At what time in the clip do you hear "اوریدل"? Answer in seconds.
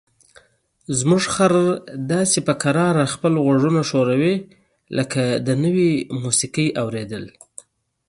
6.81-7.23